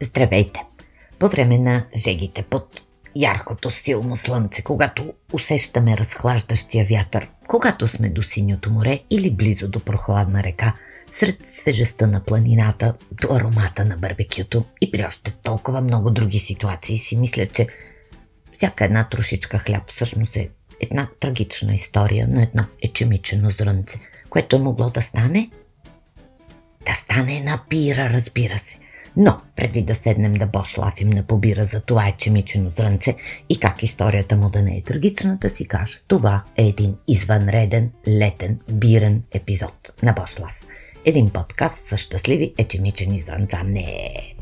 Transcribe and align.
Здравейте! 0.00 0.64
По 1.18 1.28
време 1.28 1.58
на 1.58 1.84
жегите 1.96 2.42
под 2.42 2.80
яркото 3.16 3.70
силно 3.70 4.16
слънце, 4.16 4.62
когато 4.62 5.12
усещаме 5.32 5.96
разхлаждащия 5.96 6.84
вятър, 6.84 7.30
когато 7.48 7.88
сме 7.88 8.08
до 8.08 8.22
синьото 8.22 8.70
море 8.70 9.00
или 9.10 9.30
близо 9.30 9.68
до 9.68 9.80
прохладна 9.80 10.42
река, 10.42 10.74
сред 11.12 11.46
свежестта 11.46 12.06
на 12.06 12.20
планината, 12.20 12.94
до 13.12 13.34
аромата 13.34 13.84
на 13.84 13.96
барбекюто 13.96 14.64
и 14.80 14.90
при 14.90 15.04
още 15.04 15.30
толкова 15.30 15.80
много 15.80 16.10
други 16.10 16.38
ситуации 16.38 16.98
си 16.98 17.16
мисля, 17.16 17.46
че 17.46 17.66
всяка 18.52 18.84
една 18.84 19.08
трошичка 19.08 19.58
хляб 19.58 19.90
всъщност 19.90 20.36
е 20.36 20.50
една 20.80 21.08
трагична 21.20 21.74
история 21.74 22.28
на 22.28 22.42
едно 22.42 22.64
ечемичено 22.82 23.50
зрънце, 23.50 23.98
което 24.30 24.56
е 24.56 24.58
могло 24.58 24.90
да 24.90 25.02
стане 25.02 25.50
да 26.86 26.94
стане 26.94 27.40
на 27.40 27.60
пира, 27.68 28.10
разбира 28.10 28.58
се. 28.58 28.78
Но, 29.16 29.40
преди 29.56 29.82
да 29.82 29.94
седнем 29.94 30.32
да 30.32 30.46
бошлафим 30.46 31.10
на 31.10 31.22
побира 31.22 31.64
за 31.64 31.80
това 31.80 32.08
е 32.08 32.16
чемичено 32.18 32.70
зрънце 32.70 33.16
и 33.48 33.60
как 33.60 33.82
историята 33.82 34.36
му 34.36 34.50
да 34.50 34.62
не 34.62 34.76
е 34.76 34.82
трагична, 34.82 35.38
да 35.40 35.48
си 35.48 35.66
кажа. 35.66 35.98
Това 36.08 36.44
е 36.56 36.62
един 36.62 36.96
извънреден, 37.08 37.90
летен, 38.08 38.58
бирен 38.72 39.22
епизод 39.32 39.90
на 40.02 40.12
Бошлав. 40.12 40.66
Един 41.04 41.30
подкаст 41.30 41.86
с 41.86 41.96
щастливи 41.96 42.54
ечемичени 42.58 43.18
зрънца. 43.18 43.62
Не, 43.64 44.34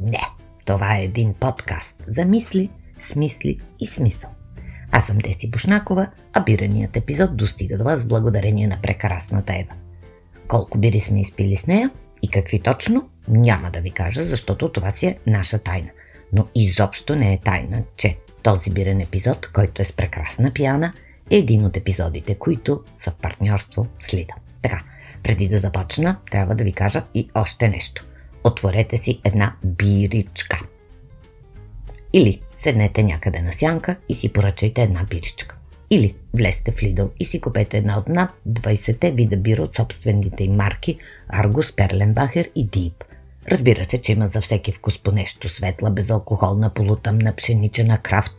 не, 0.00 0.20
това 0.64 0.96
е 0.96 1.04
един 1.04 1.34
подкаст 1.34 1.96
за 2.06 2.24
мисли, 2.24 2.70
смисли 3.00 3.58
и 3.80 3.86
смисъл. 3.86 4.30
Аз 4.92 5.06
съм 5.06 5.18
Деси 5.18 5.50
Бушнакова, 5.50 6.10
а 6.32 6.40
биреният 6.40 6.96
епизод 6.96 7.36
достига 7.36 7.78
до 7.78 7.84
вас 7.84 8.06
благодарение 8.06 8.66
на 8.66 8.78
прекрасната 8.82 9.52
Ева. 9.52 9.74
Колко 10.48 10.78
бири 10.78 11.00
сме 11.00 11.20
изпили 11.20 11.56
с 11.56 11.66
нея 11.66 11.90
и 12.22 12.28
какви 12.28 12.60
точно, 12.60 13.08
няма 13.28 13.70
да 13.70 13.80
ви 13.80 13.90
кажа, 13.90 14.24
защото 14.24 14.72
това 14.72 14.90
си 14.90 15.06
е 15.06 15.18
наша 15.26 15.58
тайна. 15.58 15.90
Но 16.32 16.46
изобщо 16.54 17.16
не 17.16 17.32
е 17.32 17.38
тайна, 17.38 17.82
че 17.96 18.16
този 18.42 18.70
бирен 18.70 19.00
епизод, 19.00 19.46
който 19.52 19.82
е 19.82 19.84
с 19.84 19.92
прекрасна 19.92 20.52
пиана, 20.52 20.92
е 21.30 21.36
един 21.36 21.64
от 21.64 21.76
епизодите, 21.76 22.34
които 22.34 22.84
са 22.96 23.10
в 23.10 23.14
партньорство 23.14 23.86
с 24.00 24.14
Лида. 24.14 24.34
Така, 24.62 24.82
преди 25.22 25.48
да 25.48 25.60
започна, 25.60 26.16
трябва 26.30 26.54
да 26.54 26.64
ви 26.64 26.72
кажа 26.72 27.04
и 27.14 27.28
още 27.34 27.68
нещо. 27.68 28.06
Отворете 28.44 28.96
си 28.96 29.20
една 29.24 29.56
биричка. 29.64 30.58
Или 32.12 32.40
седнете 32.56 33.02
някъде 33.02 33.40
на 33.40 33.52
сянка 33.52 33.96
и 34.08 34.14
си 34.14 34.32
поръчайте 34.32 34.82
една 34.82 35.04
биричка. 35.10 35.56
Или 35.90 36.14
влезте 36.34 36.72
в 36.72 36.76
Lidl 36.76 37.10
и 37.20 37.24
си 37.24 37.40
купете 37.40 37.78
една 37.78 37.98
от 37.98 38.08
над 38.08 38.34
20 38.48 39.14
вида 39.14 39.36
бира 39.36 39.62
от 39.62 39.76
собствените 39.76 40.44
им 40.44 40.52
марки 40.52 40.98
Аргус, 41.28 41.72
Перленбахер 41.72 42.50
и 42.54 42.66
Дип. 42.66 43.04
Разбира 43.50 43.84
се, 43.84 43.98
че 43.98 44.12
има 44.12 44.28
за 44.28 44.40
всеки 44.40 44.72
вкус 44.72 44.98
по 44.98 45.12
нещо 45.12 45.48
светла, 45.48 45.90
безалкохолна, 45.90 46.74
полутъмна, 46.74 47.36
пшеничена, 47.36 47.98
крафт 47.98 48.32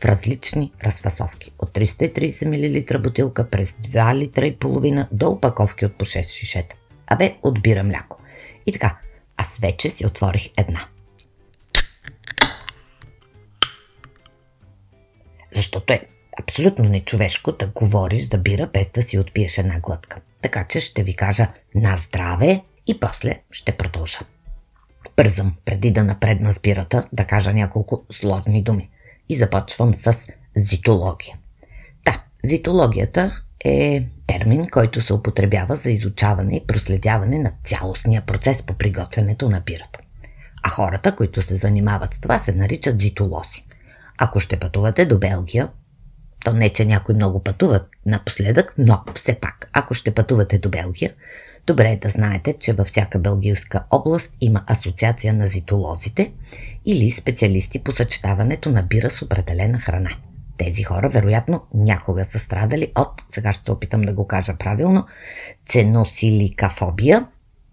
в 0.00 0.04
различни 0.04 0.72
разфасовки. 0.84 1.52
От 1.58 1.70
330 1.70 2.94
мл 2.96 3.02
бутилка 3.02 3.50
през 3.50 3.72
2 3.72 4.14
литра 4.14 4.46
и 4.46 4.56
половина 4.56 5.08
до 5.12 5.28
опаковки 5.28 5.86
от 5.86 5.98
по 5.98 6.04
6 6.04 6.22
шишета. 6.22 6.76
Абе, 7.06 7.36
отбира 7.42 7.84
мляко. 7.84 8.18
И 8.66 8.72
така, 8.72 8.98
аз 9.36 9.58
вече 9.58 9.90
си 9.90 10.06
отворих 10.06 10.50
една. 10.56 10.88
Защото 15.54 15.92
е 15.92 16.06
абсолютно 16.42 16.84
нечовешко 16.84 17.52
да 17.52 17.66
говориш 17.66 18.28
за 18.28 18.38
бира 18.38 18.66
без 18.66 18.90
да 18.90 19.02
си 19.02 19.18
отпиеш 19.18 19.58
една 19.58 19.80
глътка. 19.80 20.20
Така 20.42 20.64
че 20.68 20.80
ще 20.80 21.02
ви 21.02 21.16
кажа 21.16 21.48
на 21.74 21.96
здраве 21.96 22.62
и 22.86 23.00
после 23.00 23.42
ще 23.50 23.72
продължа. 23.72 24.18
Бързам, 25.16 25.54
преди 25.64 25.90
да 25.90 26.04
напредна 26.04 26.52
с 26.52 26.60
бирата, 26.60 27.08
да 27.12 27.24
кажа 27.24 27.52
няколко 27.52 28.04
сложни 28.12 28.62
думи. 28.62 28.90
И 29.28 29.36
започвам 29.36 29.94
с 29.94 30.26
зитология. 30.56 31.36
Да, 32.04 32.22
зитологията 32.44 33.42
е 33.64 34.06
термин, 34.26 34.66
който 34.72 35.02
се 35.02 35.12
употребява 35.12 35.76
за 35.76 35.90
изучаване 35.90 36.56
и 36.56 36.66
проследяване 36.66 37.38
на 37.38 37.52
цялостния 37.64 38.22
процес 38.22 38.62
по 38.62 38.74
приготвянето 38.74 39.48
на 39.48 39.60
бирата. 39.60 39.98
А 40.62 40.68
хората, 40.68 41.16
които 41.16 41.42
се 41.42 41.56
занимават 41.56 42.14
с 42.14 42.20
това, 42.20 42.38
се 42.38 42.52
наричат 42.52 43.00
зитолози. 43.00 43.64
Ако 44.18 44.40
ще 44.40 44.56
пътувате 44.56 45.06
до 45.06 45.18
Белгия, 45.18 45.68
то 46.44 46.52
не, 46.52 46.68
че 46.68 46.84
някой 46.84 47.14
много 47.14 47.42
пътуват 47.42 47.88
напоследък, 48.06 48.74
но 48.78 49.02
все 49.14 49.34
пак, 49.34 49.70
ако 49.72 49.94
ще 49.94 50.14
пътувате 50.14 50.58
до 50.58 50.68
Белгия, 50.68 51.14
добре 51.66 51.90
е 51.90 51.96
да 51.96 52.08
знаете, 52.08 52.52
че 52.52 52.72
във 52.72 52.86
всяка 52.86 53.18
белгийска 53.18 53.84
област 53.90 54.36
има 54.40 54.64
асоциация 54.66 55.34
на 55.34 55.46
зитолозите 55.46 56.32
или 56.84 57.10
специалисти 57.10 57.78
по 57.78 57.92
съчетаването 57.92 58.70
на 58.70 58.82
бира 58.82 59.10
с 59.10 59.22
определена 59.22 59.80
храна. 59.80 60.10
Тези 60.58 60.82
хора, 60.82 61.08
вероятно, 61.08 61.62
някога 61.74 62.24
са 62.24 62.38
страдали 62.38 62.92
от, 62.98 63.24
сега 63.28 63.52
ще 63.52 63.64
се 63.64 63.72
опитам 63.72 64.00
да 64.00 64.12
го 64.12 64.26
кажа 64.26 64.56
правилно, 64.58 65.06
ценосиликафобия. 65.66 67.26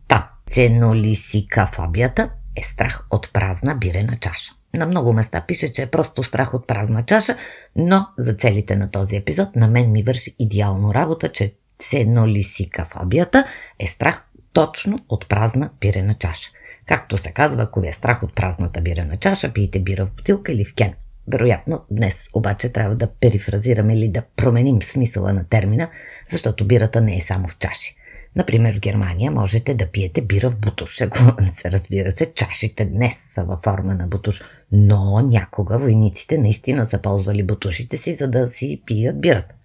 Та, 0.08 0.31
ценолисикафобията 0.50 2.31
е 2.56 2.63
страх 2.63 3.08
от 3.12 3.34
празна 3.34 3.75
бирена 3.75 4.16
чаша. 4.16 4.53
На 4.73 4.85
много 4.85 5.13
места 5.13 5.41
пише, 5.47 5.72
че 5.72 5.81
е 5.81 5.88
просто 5.88 6.23
страх 6.23 6.53
от 6.53 6.68
празна 6.68 7.06
чаша, 7.06 7.35
но 7.75 8.08
за 8.18 8.34
целите 8.34 8.75
на 8.75 8.91
този 8.91 9.16
епизод 9.16 9.56
на 9.56 9.68
мен 9.68 9.91
ми 9.91 10.03
върши 10.03 10.35
идеално 10.40 10.94
работа, 10.94 11.31
че 11.31 11.53
ценолисикафобията 11.90 13.46
е 13.80 13.88
страх 13.88 14.25
точно 14.53 14.97
от 15.09 15.30
празна 15.30 15.69
бирена 15.81 16.14
чаша. 16.14 16.50
Както 16.86 17.18
се 17.18 17.31
казва, 17.31 17.64
ако 17.64 17.81
ви 17.81 17.88
е 17.88 17.94
страх 17.94 18.24
от 18.24 18.36
празната 18.36 18.81
бирена 18.81 19.18
чаша, 19.18 19.53
пиете 19.53 19.80
бира 19.80 20.06
в 20.06 20.12
бутилка 20.12 20.52
или 20.52 20.66
в 20.66 20.75
кен. 20.75 20.94
Вероятно, 21.28 21.81
днес 21.91 22.28
обаче 22.34 22.74
трябва 22.74 22.96
да 22.96 23.08
перифразираме 23.08 23.94
или 23.94 24.08
да 24.08 24.24
променим 24.36 24.81
смисъла 24.81 25.34
на 25.34 25.44
термина, 25.44 25.90
защото 26.30 26.68
бирата 26.68 27.02
не 27.02 27.18
е 27.18 27.22
само 27.22 27.47
в 27.47 27.58
чаши. 27.58 27.96
Например, 28.36 28.75
в 28.75 28.80
Германия 28.80 29.31
можете 29.31 29.74
да 29.74 29.88
пиете 29.88 30.22
бира 30.22 30.50
в 30.50 30.59
бутуш. 30.59 31.02
Ако 31.02 31.18
се 31.56 31.72
разбира 31.72 32.12
се, 32.12 32.34
чашите 32.34 32.86
днес 32.86 33.24
са 33.34 33.44
във 33.44 33.59
форма 33.64 33.96
на 33.96 34.08
бутуш, 34.08 34.41
но 34.72 35.22
някога 35.22 35.80
войниците 35.80 36.38
наистина 36.38 36.86
са 36.86 36.97
ползвали 36.97 37.44
бутушите 37.44 37.97
си, 37.97 38.14
за 38.14 38.28
да 38.28 38.47
си 38.47 38.81
пият 38.86 39.22
бирата. 39.22 39.56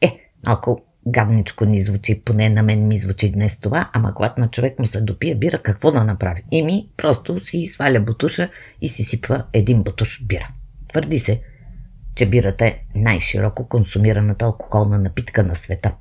Е, 0.00 0.18
малко 0.46 0.80
гадничко 1.06 1.64
ни 1.64 1.82
звучи, 1.82 2.22
поне 2.24 2.48
на 2.48 2.62
мен 2.62 2.88
ми 2.88 2.98
звучи 2.98 3.32
днес 3.32 3.56
това, 3.56 3.90
ама 3.92 4.14
когато 4.14 4.40
на 4.40 4.48
човек 4.48 4.78
му 4.78 4.86
се 4.86 5.00
допие 5.00 5.34
бира, 5.34 5.62
какво 5.62 5.90
да 5.90 6.04
направи? 6.04 6.42
И 6.50 6.62
ми 6.62 6.88
просто 6.96 7.44
си 7.44 7.66
сваля 7.66 8.00
бутуша 8.00 8.48
и 8.80 8.88
си 8.88 9.04
сипва 9.04 9.44
един 9.52 9.82
бутуш 9.82 10.24
бира. 10.24 10.48
Твърди 10.92 11.18
се, 11.18 11.40
че 12.14 12.26
бирата 12.26 12.66
е 12.66 12.78
най-широко 12.94 13.68
консумираната 13.68 14.44
алкохолна 14.44 14.98
напитка 14.98 15.42
на 15.42 15.54
света. 15.54 15.94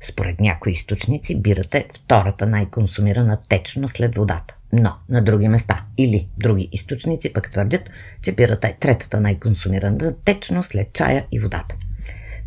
Според 0.00 0.40
някои 0.40 0.72
източници, 0.72 1.40
бирата 1.40 1.78
е 1.78 1.84
втората 1.94 2.46
най-консумирана 2.46 3.38
течно 3.48 3.88
след 3.88 4.16
водата. 4.16 4.54
Но 4.72 4.96
на 5.08 5.22
други 5.22 5.48
места 5.48 5.84
или 5.98 6.28
други 6.38 6.68
източници 6.72 7.32
пък 7.32 7.50
твърдят, 7.50 7.90
че 8.22 8.32
бирата 8.32 8.68
е 8.68 8.76
третата 8.80 9.20
най-консумирана 9.20 10.14
течно 10.24 10.62
след 10.62 10.92
чая 10.92 11.26
и 11.32 11.40
водата. 11.40 11.76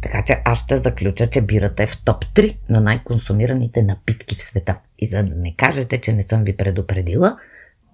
Така 0.02 0.24
че 0.24 0.42
аз 0.46 0.60
ще 0.60 0.78
заключа, 0.78 1.28
че 1.28 1.42
бирата 1.42 1.84
е 1.84 1.88
в 1.88 2.04
топ 2.04 2.26
3 2.26 2.58
на 2.70 2.82
най-консумираните 2.82 3.84
напитки 3.84 4.36
в 4.36 4.44
света. 4.44 4.80
И 5.00 5.08
за 5.08 5.24
да 5.24 5.36
не 5.36 5.56
кажете, 5.56 6.02
че 6.02 6.14
не 6.14 6.22
съм 6.22 6.44
ви 6.44 6.58
предупредила, 6.58 7.38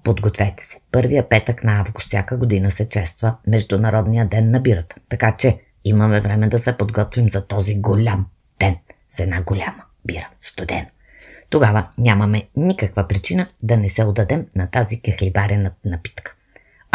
подгответе 0.04 0.64
се. 0.64 0.78
Първия 0.92 1.30
петък 1.30 1.64
на 1.64 1.80
август 1.80 2.08
всяка 2.08 2.38
година 2.38 2.72
се 2.72 2.90
чества 2.90 3.36
Международния 3.48 4.26
ден 4.26 4.52
на 4.52 4.60
бирата. 4.60 4.96
Така 5.10 5.38
че 5.38 5.60
имаме 5.86 6.22
време 6.22 6.48
да 6.48 6.60
се 6.60 6.78
подготвим 6.78 7.30
за 7.30 7.42
този 7.42 7.76
голям 7.76 8.26
ден 8.60 8.76
с 9.08 9.20
една 9.20 9.42
голяма 9.42 9.84
бира, 10.06 10.30
студена. 10.42 10.86
Тогава 11.50 11.90
нямаме 11.98 12.48
никаква 12.56 13.08
причина 13.08 13.48
да 13.64 13.78
не 13.78 13.90
се 13.90 14.04
отдадем 14.04 14.46
на 14.56 14.68
тази 14.68 15.02
кехлибарена 15.02 15.72
напитка. 15.86 16.35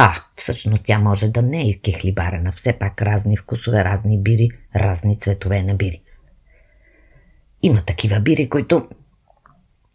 А, 0.03 0.15
всъщност 0.37 0.85
тя 0.85 0.99
може 0.99 1.29
да 1.29 1.43
не 1.43 1.69
е 1.69 1.79
кехлибарена, 1.79 2.53
все 2.53 2.73
пак 2.73 3.03
разни 3.03 3.37
вкусове, 3.37 3.85
разни 3.85 4.23
бири, 4.23 4.49
разни 4.77 5.19
цветове 5.19 5.63
на 5.63 5.75
бири. 5.75 6.03
Има 7.63 7.83
такива 7.83 8.21
бири, 8.21 8.49
които, 8.49 8.89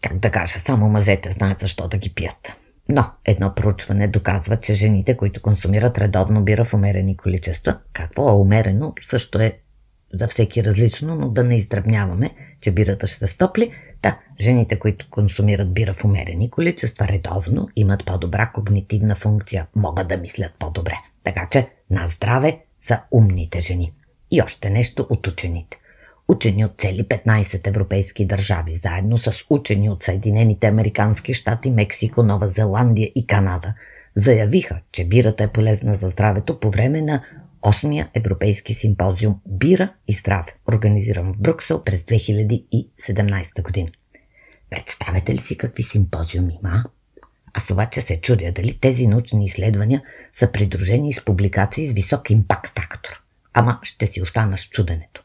как 0.01 0.17
да 0.19 0.31
кажа, 0.31 0.59
само 0.59 0.89
мъжете 0.89 1.31
знаят 1.31 1.59
защо 1.59 1.87
да 1.87 1.97
ги 1.97 2.13
пият. 2.13 2.55
Но 2.89 3.05
едно 3.25 3.55
проучване 3.55 4.07
доказва, 4.07 4.57
че 4.57 4.73
жените, 4.73 5.17
които 5.17 5.41
консумират 5.41 5.97
редовно 5.97 6.43
бира 6.43 6.65
в 6.65 6.73
умерени 6.73 7.17
количества, 7.17 7.79
какво 7.93 8.29
е 8.29 8.33
умерено, 8.35 8.93
също 9.01 9.39
е 9.39 9.59
за 10.15 10.27
всеки 10.27 10.63
различно, 10.63 11.15
но 11.15 11.29
да 11.29 11.43
не 11.43 11.55
издръбняваме, 11.55 12.29
че 12.61 12.71
бирата 12.71 13.07
ще 13.07 13.27
стопли. 13.27 13.71
Да, 14.01 14.19
жените, 14.39 14.79
които 14.79 15.09
консумират 15.09 15.73
бира 15.73 15.93
в 15.93 16.05
умерени 16.05 16.49
количества 16.49 17.07
редовно, 17.07 17.69
имат 17.75 18.05
по-добра 18.05 18.51
когнитивна 18.53 19.15
функция, 19.15 19.67
могат 19.75 20.07
да 20.07 20.17
мислят 20.17 20.51
по-добре. 20.59 20.93
Така 21.23 21.45
че 21.51 21.67
на 21.89 22.07
здраве 22.07 22.59
за 22.81 22.99
умните 23.11 23.59
жени. 23.59 23.93
И 24.31 24.41
още 24.41 24.69
нещо 24.69 25.07
от 25.09 25.27
учените. 25.27 25.77
Учени 26.27 26.65
от 26.65 26.71
цели 26.77 27.03
15 27.03 27.67
европейски 27.67 28.25
държави, 28.25 28.73
заедно 28.73 29.17
с 29.17 29.33
учени 29.49 29.89
от 29.89 30.03
Съединените 30.03 30.67
Американски 30.67 31.33
щати, 31.33 31.71
Мексико, 31.71 32.23
Нова 32.23 32.47
Зеландия 32.47 33.11
и 33.15 33.27
Канада, 33.27 33.73
заявиха, 34.15 34.79
че 34.91 35.05
бирата 35.05 35.43
е 35.43 35.47
полезна 35.47 35.95
за 35.95 36.09
здравето 36.09 36.59
по 36.59 36.71
време 36.71 37.01
на 37.01 37.21
8-я 37.65 38.09
европейски 38.13 38.73
симпозиум 38.73 39.41
Бира 39.47 39.93
и 40.07 40.13
здраве, 40.13 40.55
организиран 40.67 41.33
в 41.33 41.37
Брюксел 41.37 41.83
през 41.83 42.01
2017 42.01 43.61
година. 43.61 43.89
Представете 44.69 45.33
ли 45.33 45.37
си 45.37 45.57
какви 45.57 45.83
симпозиуми 45.83 46.59
има? 46.63 46.83
Аз 47.53 47.69
обаче 47.69 48.01
се 48.01 48.21
чудя 48.21 48.51
дали 48.51 48.79
тези 48.79 49.07
научни 49.07 49.45
изследвания 49.45 50.03
са 50.33 50.51
придружени 50.51 51.13
с 51.13 51.25
публикации 51.25 51.89
с 51.89 51.93
висок 51.93 52.29
импакт 52.29 52.79
фактор. 52.79 53.23
Ама 53.53 53.79
ще 53.83 54.07
си 54.07 54.21
остана 54.21 54.57
с 54.57 54.69
чуденето. 54.69 55.23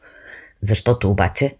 Защото 0.61 1.11
обаче 1.11 1.57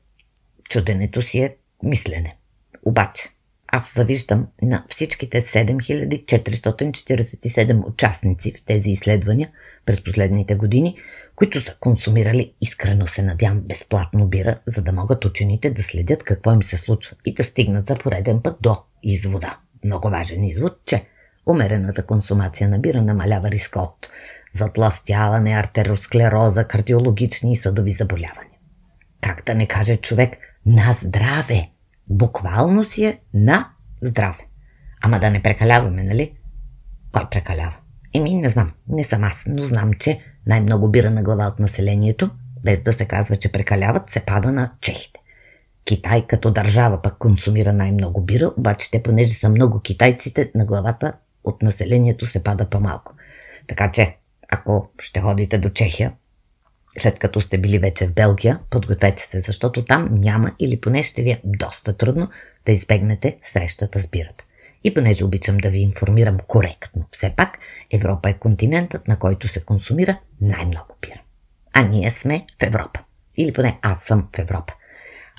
чуденето 0.70 1.22
си 1.22 1.40
е 1.40 1.56
мислене. 1.84 2.38
Обаче, 2.86 3.30
аз 3.72 3.94
завиждам 3.96 4.48
на 4.62 4.86
всичките 4.90 5.42
7447 5.42 7.90
участници 7.90 8.54
в 8.54 8.66
тези 8.66 8.92
изследвания 8.92 9.50
през 9.86 10.04
последните 10.04 10.56
години, 10.56 10.98
които 11.36 11.62
са 11.62 11.76
консумирали 11.80 12.54
искрено 12.62 13.08
се 13.08 13.22
надявам 13.22 13.62
безплатно 13.62 14.28
бира, 14.28 14.60
за 14.68 14.82
да 14.82 14.92
могат 14.92 15.26
учените 15.26 15.70
да 15.70 15.84
следят 15.84 16.24
какво 16.24 16.54
им 16.54 16.64
се 16.64 16.78
случва 16.78 17.18
и 17.26 17.34
да 17.34 17.44
стигнат 17.44 17.88
за 17.88 17.96
пореден 17.96 18.42
път 18.42 18.58
до 18.62 18.78
извода. 19.04 19.58
Много 19.84 20.10
важен 20.10 20.44
извод, 20.44 20.78
че 20.86 21.06
умерената 21.46 22.06
консумация 22.06 22.70
на 22.70 22.80
бира 22.80 23.02
намалява 23.02 23.52
риска 23.52 23.80
от 23.80 24.10
затластяване, 24.54 25.54
артеросклероза, 25.54 26.64
кардиологични 26.64 27.52
и 27.52 27.56
съдови 27.56 27.92
заболявания. 27.92 28.60
Как 29.22 29.44
да 29.46 29.56
не 29.56 29.68
каже 29.68 29.96
човек 29.96 30.38
на 30.66 30.96
здраве? 31.02 31.71
Буквално 32.12 32.86
си 32.86 33.06
е 33.06 33.20
на 33.34 33.70
здраве. 34.02 34.48
Ама 35.02 35.20
да 35.20 35.30
не 35.30 35.44
прекаляваме, 35.44 36.04
нали? 36.04 36.34
Кой 37.12 37.30
прекалява? 37.32 37.78
Еми, 38.14 38.36
не 38.36 38.50
знам. 38.50 38.72
Не 38.88 39.04
съм 39.04 39.24
аз, 39.24 39.44
но 39.48 39.64
знам, 39.64 39.94
че 39.94 40.20
най-много 40.48 40.92
бира 40.92 41.12
на 41.12 41.24
глава 41.24 41.48
от 41.48 41.60
населението, 41.60 42.30
без 42.64 42.82
да 42.82 42.94
се 42.94 43.06
казва, 43.06 43.36
че 43.36 43.52
прекаляват, 43.52 44.10
се 44.10 44.20
пада 44.20 44.52
на 44.52 44.68
чехите. 44.82 45.20
Китай 45.86 46.28
като 46.28 46.52
държава 46.52 47.02
пък 47.02 47.18
консумира 47.18 47.74
най-много 47.74 48.22
бира, 48.22 48.52
обаче 48.58 48.92
те, 48.92 49.04
понеже 49.04 49.34
са 49.34 49.50
много 49.50 49.80
китайците, 49.80 50.52
на 50.56 50.66
главата 50.66 51.14
от 51.44 51.62
населението 51.62 52.28
се 52.28 52.44
пада 52.44 52.70
по-малко. 52.70 53.14
Така 53.68 53.92
че, 53.92 54.18
ако 54.52 54.90
ще 55.00 55.22
ходите 55.22 55.58
до 55.58 55.70
Чехия, 55.70 56.14
след 57.00 57.20
като 57.20 57.42
сте 57.42 57.58
били 57.58 57.80
вече 57.80 58.08
в 58.08 58.14
Белгия, 58.14 58.60
подгответе 58.70 59.24
се, 59.24 59.40
защото 59.40 59.86
там 59.86 60.10
няма 60.12 60.52
или 60.60 60.82
поне 60.82 61.04
ще 61.04 61.24
ви 61.24 61.32
е 61.32 61.42
доста 61.44 61.98
трудно 61.98 62.30
да 62.66 62.72
избегнете 62.72 63.38
срещата 63.42 64.00
с 64.00 64.08
бирата. 64.08 64.44
И 64.84 64.94
понеже 64.94 65.26
обичам 65.26 65.58
да 65.58 65.70
ви 65.70 65.80
информирам 65.80 66.38
коректно, 66.48 67.06
все 67.12 67.30
пак 67.30 67.60
Европа 67.92 68.30
е 68.30 68.34
континентът, 68.34 69.08
на 69.08 69.20
който 69.20 69.48
се 69.48 69.62
консумира 69.62 70.20
най-много 70.42 70.96
бира. 71.02 71.22
А 71.74 71.82
ние 71.82 72.12
сме 72.12 72.46
в 72.62 72.64
Европа. 72.64 73.00
Или 73.38 73.54
поне 73.54 73.80
аз 73.82 74.04
съм 74.04 74.30
в 74.36 74.40
Европа. 74.40 74.74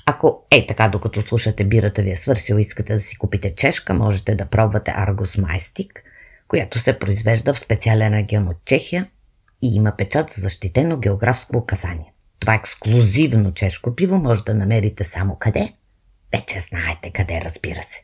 Ако 0.05 0.45
е 0.51 0.67
така, 0.67 0.89
докато 0.89 1.21
слушате 1.21 1.63
бирата 1.63 2.01
ви 2.01 2.11
е 2.11 2.15
свършила, 2.15 2.61
искате 2.61 2.93
да 2.93 2.99
си 2.99 3.17
купите 3.17 3.55
чешка, 3.55 3.93
можете 3.93 4.35
да 4.35 4.45
пробвате 4.45 4.91
Argus 4.91 5.41
Maestic, 5.41 5.89
която 6.47 6.79
се 6.79 6.99
произвежда 6.99 7.53
в 7.53 7.59
специален 7.59 8.13
регион 8.13 8.47
от 8.47 8.57
Чехия 8.65 9.07
и 9.63 9.75
има 9.75 9.91
печат 9.97 10.29
за 10.29 10.41
защитено 10.41 10.97
географско 10.97 11.57
указание. 11.57 12.13
Това 12.39 12.55
ексклюзивно 12.55 13.53
чешко 13.53 13.95
пиво 13.95 14.17
може 14.17 14.43
да 14.43 14.53
намерите 14.53 15.03
само 15.03 15.35
къде? 15.35 15.73
Вече 16.33 16.59
знаете 16.59 17.11
къде, 17.11 17.41
разбира 17.45 17.83
се. 17.83 18.03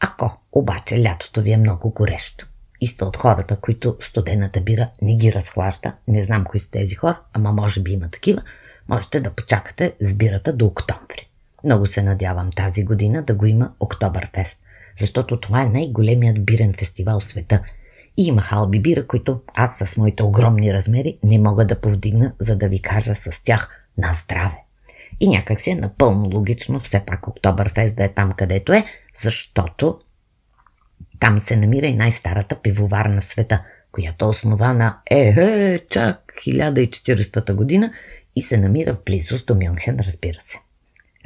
Ако 0.00 0.40
обаче 0.52 1.02
лятото 1.02 1.42
ви 1.42 1.52
е 1.52 1.56
много 1.56 1.90
горещо 1.90 2.46
и 2.80 2.86
сте 2.86 3.04
от 3.04 3.16
хората, 3.16 3.56
които 3.56 3.96
студената 4.00 4.60
бира 4.60 4.90
не 5.02 5.16
ги 5.16 5.32
разхлажда, 5.32 5.92
не 6.08 6.24
знам 6.24 6.44
кои 6.44 6.60
са 6.60 6.70
тези 6.70 6.94
хора, 6.94 7.20
ама 7.32 7.52
може 7.52 7.80
би 7.80 7.92
има 7.92 8.08
такива, 8.10 8.42
можете 8.88 9.20
да 9.20 9.30
почакате 9.30 9.94
с 10.00 10.12
бирата 10.12 10.52
до 10.52 10.66
октомври. 10.66 11.30
Много 11.64 11.86
се 11.86 12.02
надявам 12.02 12.50
тази 12.50 12.84
година 12.84 13.22
да 13.22 13.34
го 13.34 13.46
има 13.46 13.72
Октобърфест, 13.80 14.58
защото 15.00 15.40
това 15.40 15.62
е 15.62 15.66
най-големият 15.66 16.44
бирен 16.44 16.74
фестивал 16.78 17.20
в 17.20 17.24
света– 17.24 17.60
и 18.16 18.26
има 18.26 18.42
халби 18.42 18.80
бира, 18.80 19.06
които 19.06 19.40
аз 19.54 19.78
с 19.78 19.96
моите 19.96 20.22
огромни 20.22 20.72
размери 20.72 21.18
не 21.24 21.38
мога 21.38 21.66
да 21.66 21.80
повдигна, 21.80 22.32
за 22.38 22.56
да 22.56 22.68
ви 22.68 22.82
кажа 22.82 23.14
с 23.14 23.30
тях 23.44 23.86
на 23.98 24.12
здраве. 24.14 24.56
И 25.20 25.28
някак 25.28 25.60
си 25.60 25.70
е 25.70 25.74
напълно 25.74 26.30
логично 26.34 26.80
все 26.80 27.00
пак 27.00 27.28
Октобърфест 27.28 27.96
да 27.96 28.04
е 28.04 28.08
там 28.08 28.32
където 28.32 28.72
е, 28.72 28.84
защото 29.22 30.00
там 31.20 31.40
се 31.40 31.56
намира 31.56 31.86
и 31.86 31.94
най-старата 31.94 32.60
пивоварна 32.62 33.20
в 33.20 33.24
света, 33.24 33.62
която 33.92 34.24
е 34.24 34.28
основана 34.28 34.98
е, 35.10 35.34
е 35.36 35.78
чак 35.90 36.32
1400 36.46 37.54
година 37.54 37.92
и 38.36 38.42
се 38.42 38.56
намира 38.56 38.94
в 38.94 39.04
близост 39.06 39.46
до 39.46 39.54
Мюнхен, 39.54 39.98
разбира 40.00 40.40
се. 40.40 40.58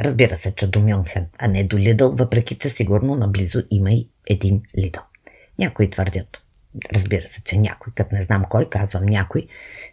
Разбира 0.00 0.36
се, 0.36 0.54
че 0.54 0.66
до 0.66 0.80
Мюнхен, 0.80 1.26
а 1.38 1.48
не 1.48 1.64
до 1.64 1.78
Лидъл, 1.78 2.12
въпреки 2.12 2.54
че 2.54 2.70
сигурно 2.70 3.14
наблизо 3.14 3.62
има 3.70 3.90
и 3.90 4.08
един 4.26 4.62
Лидъл. 4.78 5.02
Някои 5.58 5.90
твърдят 5.90 6.45
разбира 6.94 7.26
се, 7.26 7.42
че 7.44 7.58
някой, 7.58 7.92
като 7.96 8.14
не 8.14 8.22
знам 8.22 8.44
кой, 8.48 8.68
казвам 8.68 9.04
някой, 9.04 9.46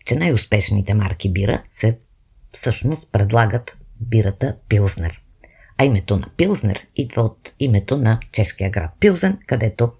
че 0.05 0.15
най-успешните 0.15 0.93
марки 0.93 1.33
бира 1.33 1.63
се 1.69 1.99
всъщност 2.53 3.07
предлагат 3.11 3.77
бирата 4.01 4.57
Пилзнер. 4.69 5.21
А 5.77 5.85
името 5.85 6.17
на 6.17 6.27
Пилзнер 6.37 6.87
идва 6.95 7.21
от 7.21 7.53
името 7.59 7.97
на 7.97 8.19
чешкия 8.31 8.69
град 8.69 8.91
Пилзен, 8.99 9.39
където 9.47 9.91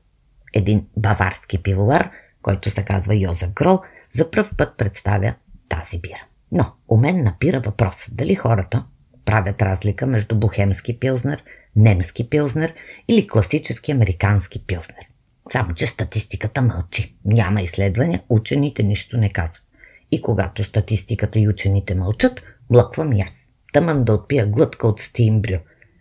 един 0.54 0.88
баварски 0.98 1.64
пивовар, 1.64 2.12
който 2.42 2.70
се 2.70 2.84
казва 2.84 3.16
Йозеф 3.16 3.50
Грол, 3.50 3.80
за 4.12 4.32
пръв 4.32 4.52
път 4.58 4.78
представя 4.78 5.34
тази 5.70 6.00
бира. 6.00 6.26
Но 6.52 6.74
у 6.88 6.98
мен 6.98 7.24
напира 7.24 7.60
въпрос 7.60 7.96
дали 8.12 8.36
хората 8.36 8.86
правят 9.26 9.62
разлика 9.62 10.06
между 10.06 10.36
бухемски 10.36 11.00
пилзнер, 11.00 11.44
немски 11.76 12.30
пилзнер 12.30 12.74
или 13.08 13.28
класически 13.28 13.92
американски 13.92 14.66
пилзнер. 14.66 15.08
Само, 15.54 15.74
че 15.74 15.88
статистиката 15.88 16.62
мълчи. 16.62 17.16
Няма 17.26 17.62
изследвания, 17.62 18.24
учените 18.30 18.84
нищо 18.84 19.18
не 19.18 19.30
казват. 19.30 19.64
И 20.12 20.22
когато 20.22 20.64
статистиката 20.64 21.40
и 21.40 21.48
учените 21.48 21.96
мълчат, 21.96 22.42
блъквам 22.72 23.14
и 23.14 23.22
аз. 23.22 23.54
Тъмън 23.74 24.04
да 24.04 24.14
отпия 24.14 24.48
глътка 24.48 24.88
от 24.88 25.00
стимбрю. 25.00 25.58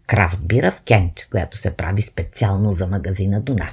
Крафт 0.07 0.41
бира 0.41 0.71
в 0.71 0.83
кенч, 0.83 1.29
която 1.31 1.57
се 1.57 1.71
прави 1.71 2.03
специално 2.03 2.75
за 2.75 2.87
магазина 2.87 3.41
до 3.41 3.55
нас. 3.55 3.73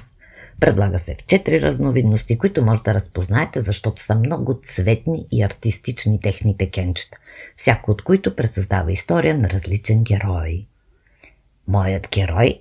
Предлага 0.60 0.98
се 0.98 1.14
в 1.14 1.26
четири 1.26 1.62
разновидности, 1.62 2.38
които 2.38 2.64
може 2.64 2.82
да 2.82 2.94
разпознаете, 2.94 3.60
защото 3.60 4.02
са 4.02 4.14
много 4.14 4.60
цветни 4.62 5.26
и 5.32 5.42
артистични 5.42 6.20
техните 6.20 6.70
кенчета, 6.70 7.18
всяко 7.56 7.90
от 7.90 8.02
които 8.02 8.36
пресъздава 8.36 8.92
история 8.92 9.38
на 9.38 9.50
различен 9.50 10.04
герой. 10.04 10.66
Моят 11.68 12.08
герой 12.12 12.60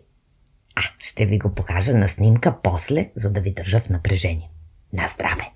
ще 1.00 1.26
ви 1.26 1.40
го 1.40 1.54
покажа 1.54 1.94
на 1.94 2.10
снимка 2.10 2.56
после, 2.64 3.10
за 3.16 3.30
да 3.30 3.42
ви 3.42 3.54
държа 3.54 3.80
в 3.80 3.90
напрежение. 3.90 4.50
На 4.94 5.08
здраве! 5.08 5.52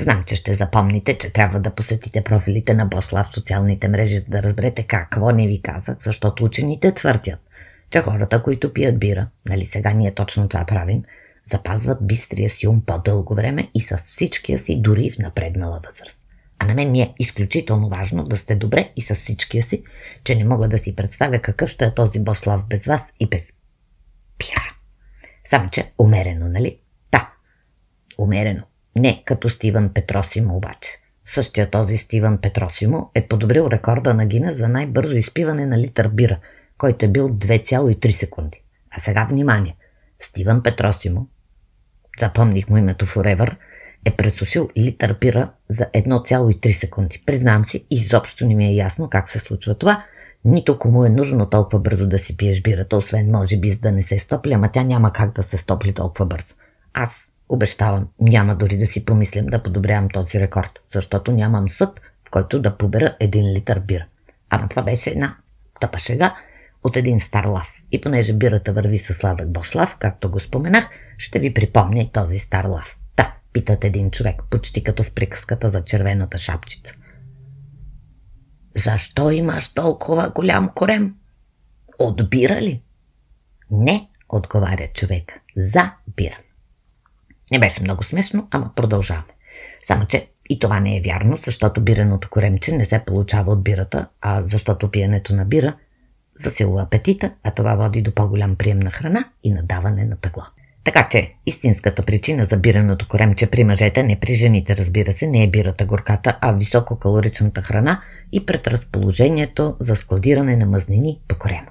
Знам, 0.00 0.24
че 0.26 0.36
ще 0.36 0.54
запомните, 0.54 1.18
че 1.18 1.30
трябва 1.30 1.60
да 1.60 1.70
посетите 1.70 2.22
профилите 2.22 2.74
на 2.74 2.86
Босла 2.86 3.24
в 3.24 3.34
социалните 3.34 3.88
мрежи, 3.88 4.18
за 4.18 4.24
да 4.28 4.42
разберете 4.42 4.82
какво 4.82 5.30
не 5.30 5.46
ви 5.46 5.62
казах, 5.62 5.96
защото 6.00 6.44
учените 6.44 6.94
твърдят, 6.94 7.40
че 7.90 8.02
хората, 8.02 8.42
които 8.42 8.72
пият 8.72 8.98
бира, 8.98 9.28
нали 9.48 9.64
сега 9.64 9.92
ние 9.92 10.14
точно 10.14 10.48
това 10.48 10.64
правим, 10.64 11.02
запазват 11.44 12.06
бистрия 12.06 12.50
си 12.50 12.68
ум 12.68 12.82
по-дълго 12.86 13.34
време 13.34 13.70
и 13.74 13.80
с 13.80 13.96
всичкия 13.96 14.58
си, 14.58 14.82
дори 14.82 15.10
в 15.10 15.18
напреднала 15.18 15.80
възраст. 15.86 16.22
А 16.58 16.66
на 16.66 16.74
мен 16.74 16.90
ми 16.90 17.00
е 17.00 17.14
изключително 17.18 17.88
важно 17.88 18.24
да 18.24 18.36
сте 18.36 18.54
добре 18.54 18.92
и 18.96 19.02
с 19.02 19.14
всичкия 19.14 19.62
си, 19.62 19.82
че 20.24 20.34
не 20.34 20.44
мога 20.44 20.68
да 20.68 20.78
си 20.78 20.96
представя 20.96 21.38
какъв 21.38 21.70
ще 21.70 21.84
е 21.84 21.94
този 21.94 22.18
Бослав 22.18 22.66
без 22.66 22.86
вас 22.86 23.12
и 23.20 23.28
без. 23.28 23.52
Само, 25.50 25.68
че 25.68 25.92
умерено, 25.98 26.48
нали? 26.48 26.78
Да, 27.12 27.30
умерено. 28.18 28.62
Не 28.96 29.22
като 29.24 29.50
Стивън 29.50 29.92
Петросимо 29.94 30.56
обаче. 30.56 30.90
Същия 31.26 31.70
този 31.70 31.96
Стивън 31.96 32.38
Петросимо 32.38 33.10
е 33.14 33.28
подобрил 33.28 33.68
рекорда 33.72 34.14
на 34.14 34.26
Гина 34.26 34.52
за 34.52 34.68
най-бързо 34.68 35.12
изпиване 35.12 35.66
на 35.66 35.78
литър 35.78 36.08
бира, 36.08 36.38
който 36.78 37.04
е 37.04 37.08
бил 37.08 37.28
2,3 37.28 38.10
секунди. 38.10 38.62
А 38.90 39.00
сега 39.00 39.24
внимание. 39.24 39.76
Стивън 40.20 40.62
Петросимо, 40.62 41.28
запомних 42.20 42.68
му 42.68 42.76
името 42.76 43.06
Forever, 43.06 43.56
е 44.04 44.10
пресушил 44.10 44.68
литър 44.78 45.18
бира 45.20 45.52
за 45.68 45.84
1,3 45.84 46.70
секунди. 46.70 47.22
Признавам 47.26 47.64
си, 47.64 47.86
изобщо 47.90 48.46
не 48.46 48.54
ми 48.54 48.66
е 48.66 48.74
ясно 48.74 49.10
как 49.10 49.28
се 49.28 49.38
случва 49.38 49.78
това– 49.78 50.04
нито 50.44 50.78
кому 50.78 51.04
е 51.04 51.08
нужно 51.08 51.46
толкова 51.46 51.78
бързо 51.78 52.06
да 52.06 52.18
си 52.18 52.36
пиеш 52.36 52.62
бирата, 52.62 52.96
освен 52.96 53.30
може 53.30 53.56
би 53.56 53.70
за 53.70 53.78
да 53.78 53.92
не 53.92 54.02
се 54.02 54.18
стопли, 54.18 54.52
ама 54.52 54.72
тя 54.72 54.84
няма 54.84 55.12
как 55.12 55.32
да 55.32 55.42
се 55.42 55.56
стопли 55.56 55.92
толкова 55.92 56.26
бързо. 56.26 56.54
Аз 56.94 57.30
обещавам, 57.48 58.08
няма 58.20 58.54
дори 58.54 58.76
да 58.76 58.86
си 58.86 59.04
помислям 59.04 59.46
да 59.46 59.62
подобрявам 59.62 60.08
този 60.08 60.40
рекорд, 60.40 60.70
защото 60.94 61.32
нямам 61.32 61.68
съд, 61.68 62.00
в 62.28 62.30
който 62.30 62.62
да 62.62 62.76
побера 62.76 63.16
един 63.20 63.52
литър 63.52 63.80
бира. 63.80 64.06
Ама 64.50 64.68
това 64.68 64.82
беше 64.82 65.10
една 65.10 65.36
тъпа 65.80 65.98
шега 65.98 66.34
от 66.84 66.96
един 66.96 67.20
стар 67.20 67.44
лав. 67.44 67.82
И 67.92 68.00
понеже 68.00 68.32
бирата 68.32 68.72
върви 68.72 68.98
със 68.98 69.16
сладък 69.16 69.52
бошлав, 69.52 69.96
както 69.98 70.30
го 70.30 70.40
споменах, 70.40 70.88
ще 71.18 71.38
ви 71.38 71.54
припомня 71.54 72.00
и 72.00 72.12
този 72.12 72.38
стар 72.38 72.64
лав. 72.64 72.98
Та, 73.16 73.32
питат 73.52 73.84
един 73.84 74.10
човек, 74.10 74.42
почти 74.50 74.84
като 74.84 75.02
в 75.02 75.12
приказката 75.12 75.70
за 75.70 75.84
червената 75.84 76.38
шапчица. 76.38 76.94
Защо 78.84 79.30
имаш 79.30 79.68
толкова 79.68 80.32
голям 80.34 80.70
корем? 80.74 81.14
От 81.98 82.30
бира 82.30 82.60
ли? 82.60 82.82
Не, 83.70 84.08
отговаря 84.28 84.88
човек. 84.94 85.40
За 85.56 85.92
бира. 86.16 86.36
Не 87.52 87.58
беше 87.58 87.82
много 87.82 88.04
смешно, 88.04 88.48
ама 88.50 88.70
продължаваме. 88.76 89.34
Само, 89.82 90.06
че 90.06 90.28
и 90.50 90.58
това 90.58 90.80
не 90.80 90.96
е 90.96 91.00
вярно, 91.00 91.38
защото 91.44 91.80
биреното 91.80 92.28
коремче 92.30 92.72
не 92.72 92.84
се 92.84 92.98
получава 92.98 93.52
от 93.52 93.64
бирата, 93.64 94.08
а 94.20 94.42
защото 94.42 94.90
пиенето 94.90 95.34
на 95.34 95.44
бира 95.44 95.76
засилва 96.36 96.82
апетита, 96.82 97.34
а 97.44 97.50
това 97.50 97.74
води 97.74 98.02
до 98.02 98.14
по-голям 98.14 98.56
прием 98.56 98.78
на 98.78 98.90
храна 98.90 99.24
и 99.44 99.50
надаване 99.50 100.04
на 100.04 100.16
тегло. 100.16 100.42
Така 100.84 101.08
че 101.10 101.34
истинската 101.46 102.02
причина 102.02 102.44
за 102.44 102.56
бираното 102.56 103.08
коремче 103.08 103.50
при 103.50 103.64
мъжете, 103.64 104.02
не 104.02 104.20
при 104.20 104.34
жените 104.34 104.76
разбира 104.76 105.12
се, 105.12 105.26
не 105.26 105.42
е 105.42 105.50
бирата 105.50 105.84
горката, 105.84 106.38
а 106.40 106.52
висококалоричната 106.52 107.62
храна 107.62 108.00
и 108.32 108.46
предразположението 108.46 109.76
за 109.80 109.96
складиране 109.96 110.56
на 110.56 110.66
мазнини 110.66 111.20
по 111.28 111.38
корема. 111.38 111.68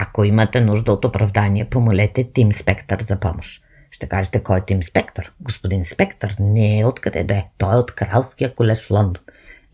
Ако 0.00 0.24
имате 0.24 0.60
нужда 0.60 0.92
от 0.92 1.04
оправдание, 1.04 1.64
помолете 1.64 2.30
Тим 2.32 2.52
Спектър 2.52 3.04
за 3.08 3.16
помощ. 3.16 3.62
Ще 3.90 4.08
кажете, 4.08 4.42
кой 4.42 4.58
е 4.58 4.64
Тим 4.66 4.82
Спектър? 4.82 5.32
Господин 5.40 5.84
Спектър 5.84 6.36
не 6.40 6.80
е 6.80 6.84
откъде 6.84 7.24
да 7.24 7.34
е. 7.34 7.44
Той 7.58 7.74
е 7.74 7.78
от 7.78 7.94
Кралския 7.94 8.54
колеж 8.54 8.86
в 8.86 8.90
Лондон 8.90 9.22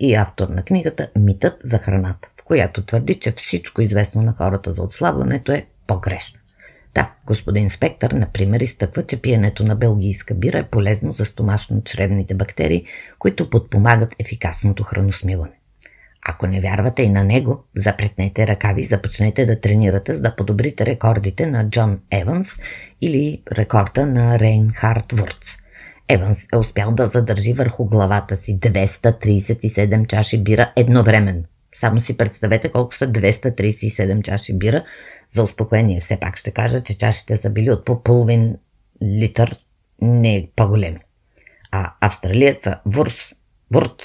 и 0.00 0.14
автор 0.14 0.48
на 0.48 0.62
книгата 0.62 1.10
Митът 1.16 1.56
за 1.64 1.78
храната, 1.78 2.28
в 2.40 2.44
която 2.44 2.84
твърди, 2.84 3.14
че 3.14 3.30
всичко 3.30 3.82
известно 3.82 4.22
на 4.22 4.34
хората 4.38 4.74
за 4.74 4.82
отслабването 4.82 5.52
е 5.52 5.66
погрешно. 5.86 6.40
Да, 6.96 7.10
господин 7.26 7.70
Спектър, 7.70 8.10
например, 8.10 8.60
изтъква, 8.60 9.02
че 9.02 9.22
пиенето 9.22 9.64
на 9.64 9.76
белгийска 9.76 10.34
бира 10.34 10.58
е 10.58 10.68
полезно 10.68 11.12
за 11.12 11.24
стомашно-чревните 11.24 12.34
бактерии, 12.34 12.84
които 13.18 13.50
подпомагат 13.50 14.14
ефикасното 14.18 14.82
храносмиване. 14.82 15.52
Ако 16.28 16.46
не 16.46 16.60
вярвате 16.60 17.02
и 17.02 17.08
на 17.08 17.24
него, 17.24 17.64
запретнете 17.76 18.46
ръкави, 18.46 18.82
започнете 18.82 19.46
да 19.46 19.60
тренирате, 19.60 20.14
за 20.14 20.20
да 20.22 20.36
подобрите 20.36 20.86
рекордите 20.86 21.46
на 21.46 21.70
Джон 21.70 21.98
Еванс 22.10 22.48
или 23.00 23.42
рекорда 23.52 24.06
на 24.06 24.38
Рейнхард 24.38 25.12
Вурц. 25.12 25.46
Еванс 26.08 26.46
е 26.52 26.56
успял 26.56 26.92
да 26.92 27.06
задържи 27.06 27.52
върху 27.52 27.84
главата 27.84 28.36
си 28.36 28.60
237 28.60 30.06
чаши 30.06 30.42
бира 30.42 30.72
едновременно. 30.76 31.44
Само 31.76 32.00
си 32.00 32.16
представете 32.16 32.68
колко 32.68 32.94
са 32.94 33.06
237 33.06 34.22
чаши 34.22 34.58
бира. 34.58 34.84
За 35.30 35.42
успокоение 35.42 36.00
все 36.00 36.16
пак 36.16 36.36
ще 36.36 36.50
кажа, 36.50 36.80
че 36.80 36.98
чашите 36.98 37.36
са 37.36 37.50
били 37.50 37.70
от 37.70 37.84
по 37.84 38.02
половин 38.02 38.56
литър, 39.20 39.56
не 40.02 40.48
по-големи. 40.56 40.98
А 41.70 41.92
австралиеца 42.00 42.80
Вурс, 42.86 43.14
Вурц 43.70 44.02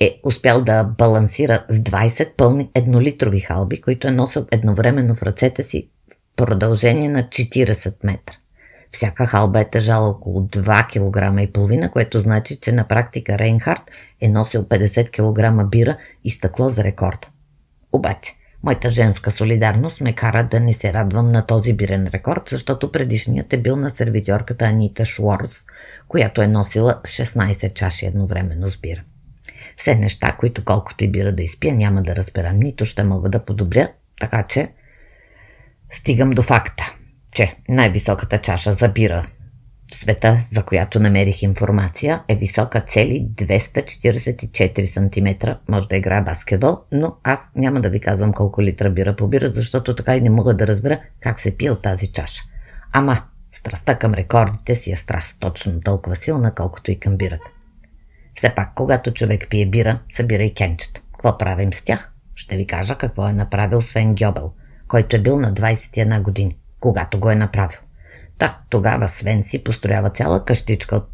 е 0.00 0.20
успял 0.24 0.62
да 0.62 0.84
балансира 0.84 1.64
с 1.68 1.78
20 1.78 2.36
пълни 2.36 2.70
еднолитрови 2.74 3.40
халби, 3.40 3.80
които 3.80 4.08
е 4.08 4.10
носил 4.10 4.46
едновременно 4.50 5.14
в 5.14 5.22
ръцете 5.22 5.62
си 5.62 5.90
в 6.12 6.36
продължение 6.36 7.08
на 7.08 7.22
40 7.22 7.94
метра. 8.04 8.36
Всяка 8.96 9.26
халба 9.26 9.60
е 9.60 9.70
тежала 9.70 10.08
около 10.08 10.40
2 10.40 10.86
кг 10.86 11.42
и 11.42 11.52
половина, 11.52 11.90
което 11.90 12.20
значи, 12.20 12.56
че 12.56 12.72
на 12.72 12.88
практика 12.88 13.38
Рейнхард 13.38 13.82
е 14.20 14.28
носил 14.28 14.62
50 14.62 15.10
кг 15.10 15.68
бира 15.70 15.96
и 16.24 16.30
стъкло 16.30 16.68
за 16.68 16.84
рекорд. 16.84 17.30
Обаче, 17.92 18.32
моята 18.62 18.90
женска 18.90 19.30
солидарност 19.30 20.00
ме 20.00 20.12
кара 20.12 20.48
да 20.50 20.60
не 20.60 20.72
се 20.72 20.92
радвам 20.92 21.28
на 21.28 21.46
този 21.46 21.72
бирен 21.72 22.06
рекорд, 22.06 22.42
защото 22.50 22.92
предишният 22.92 23.52
е 23.52 23.58
бил 23.58 23.76
на 23.76 23.90
сервитьорката 23.90 24.64
Анита 24.64 25.04
Шуорс, 25.04 25.64
която 26.08 26.42
е 26.42 26.46
носила 26.46 27.00
16 27.02 27.74
чаши 27.74 28.06
едновременно 28.06 28.70
с 28.70 28.78
бира. 28.78 29.02
Все 29.76 29.94
неща, 29.94 30.36
които 30.38 30.64
колкото 30.64 31.04
и 31.04 31.10
бира 31.10 31.32
да 31.32 31.42
изпия, 31.42 31.74
няма 31.74 32.02
да 32.02 32.16
разберам, 32.16 32.58
нито 32.58 32.84
ще 32.84 33.04
мога 33.04 33.28
да 33.28 33.44
подобря, 33.44 33.88
така 34.20 34.42
че 34.42 34.68
стигам 35.90 36.30
до 36.30 36.42
факта, 36.42 36.95
че 37.36 37.56
най-високата 37.68 38.38
чаша 38.38 38.72
за 38.72 38.88
бира 38.88 39.22
в 39.92 39.94
света, 39.94 40.36
за 40.52 40.62
която 40.62 41.00
намерих 41.00 41.42
информация, 41.42 42.22
е 42.28 42.36
висока 42.36 42.80
цели 42.80 43.28
244 43.34 44.84
см. 44.84 45.50
Може 45.68 45.88
да 45.88 45.96
играе 45.96 46.22
баскетбол, 46.22 46.78
но 46.92 47.16
аз 47.24 47.50
няма 47.56 47.80
да 47.80 47.88
ви 47.88 48.00
казвам 48.00 48.32
колко 48.32 48.62
литра 48.62 48.90
бира 48.90 49.16
побира, 49.16 49.50
защото 49.50 49.96
така 49.96 50.16
и 50.16 50.20
не 50.20 50.30
мога 50.30 50.54
да 50.54 50.66
разбера 50.66 51.00
как 51.20 51.40
се 51.40 51.56
пие 51.56 51.70
от 51.70 51.82
тази 51.82 52.06
чаша. 52.06 52.42
Ама, 52.92 53.22
страстта 53.52 53.98
към 53.98 54.14
рекордите 54.14 54.74
си 54.74 54.92
е 54.92 54.96
страст 54.96 55.36
точно 55.40 55.80
толкова 55.80 56.16
силна, 56.16 56.54
колкото 56.54 56.90
и 56.90 57.00
към 57.00 57.16
бирата. 57.16 57.50
Все 58.34 58.54
пак, 58.54 58.74
когато 58.74 59.12
човек 59.12 59.46
пие 59.50 59.66
бира, 59.66 59.98
събира 60.10 60.42
и 60.42 60.54
кенчета. 60.54 61.00
Какво 61.12 61.38
правим 61.38 61.72
с 61.72 61.82
тях? 61.82 62.12
Ще 62.34 62.56
ви 62.56 62.66
кажа 62.66 62.96
какво 62.98 63.28
е 63.28 63.32
направил 63.32 63.82
Свен 63.82 64.14
Гьобел, 64.14 64.52
който 64.88 65.16
е 65.16 65.22
бил 65.22 65.40
на 65.40 65.52
21 65.54 66.22
години, 66.22 66.56
когато 66.80 67.20
го 67.20 67.30
е 67.30 67.34
направил. 67.34 67.78
Так, 68.38 68.52
тогава 68.70 69.08
Свен 69.08 69.44
си 69.44 69.64
построява 69.64 70.10
цяла 70.10 70.44
къщичка 70.44 70.96
от 70.96 71.08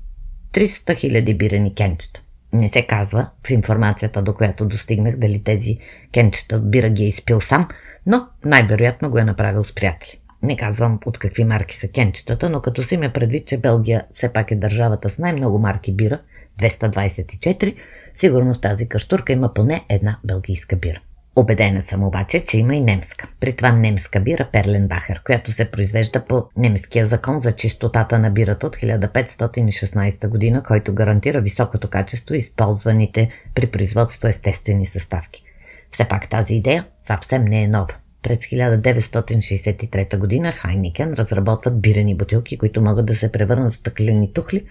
300 0.52 0.66
000 0.94 1.36
бирени 1.36 1.74
кенчета. 1.74 2.22
Не 2.52 2.68
се 2.68 2.86
казва 2.86 3.30
в 3.46 3.50
информацията, 3.50 4.22
до 4.22 4.34
която 4.34 4.66
достигнах, 4.66 5.16
дали 5.16 5.42
тези 5.42 5.78
кенчета 6.12 6.56
от 6.56 6.70
бира 6.70 6.88
ги 6.88 7.04
е 7.04 7.08
изпил 7.08 7.40
сам, 7.40 7.68
но 8.06 8.26
най-вероятно 8.44 9.10
го 9.10 9.18
е 9.18 9.24
направил 9.24 9.64
с 9.64 9.74
приятели. 9.74 10.20
Не 10.42 10.56
казвам 10.56 10.98
от 11.06 11.18
какви 11.18 11.44
марки 11.44 11.76
са 11.76 11.88
кенчетата, 11.88 12.50
но 12.50 12.60
като 12.60 12.84
си 12.84 12.96
ме 12.96 13.12
предвид, 13.12 13.46
че 13.46 13.58
Белгия 13.58 14.04
все 14.14 14.28
пак 14.28 14.50
е 14.50 14.56
държавата 14.56 15.10
с 15.10 15.18
най-много 15.18 15.58
марки 15.58 15.92
бира, 15.92 16.20
224, 16.60 17.74
сигурно 18.16 18.54
в 18.54 18.60
тази 18.60 18.88
каштурка 18.88 19.32
има 19.32 19.54
поне 19.54 19.84
една 19.88 20.18
белгийска 20.24 20.76
бира. 20.76 21.00
Обедена 21.36 21.82
съм 21.82 22.04
обаче, 22.04 22.40
че 22.40 22.58
има 22.58 22.74
и 22.74 22.80
немска. 22.80 23.28
При 23.40 23.52
това 23.52 23.72
немска 23.72 24.20
бира 24.20 24.48
Перленбахер, 24.52 25.22
която 25.24 25.52
се 25.52 25.64
произвежда 25.64 26.24
по 26.24 26.44
немския 26.56 27.06
закон 27.06 27.40
за 27.40 27.52
чистотата 27.52 28.18
на 28.18 28.30
бирата 28.30 28.66
от 28.66 28.76
1516 28.76 30.28
година, 30.28 30.62
който 30.62 30.94
гарантира 30.94 31.40
високото 31.40 31.90
качество 31.90 32.34
използваните 32.34 33.30
при 33.54 33.66
производство 33.66 34.28
естествени 34.28 34.86
съставки. 34.86 35.42
Все 35.90 36.04
пак 36.04 36.28
тази 36.28 36.54
идея 36.54 36.84
съвсем 37.06 37.44
не 37.44 37.62
е 37.62 37.68
нова. 37.68 37.94
През 38.22 38.38
1963 38.38 40.18
година 40.18 40.52
Хайникен 40.52 41.12
разработват 41.12 41.80
бирени 41.80 42.16
бутилки, 42.16 42.58
които 42.58 42.82
могат 42.82 43.06
да 43.06 43.16
се 43.16 43.32
превърнат 43.32 43.72
в 43.72 43.76
стъклени 43.76 44.32
тухли 44.32 44.64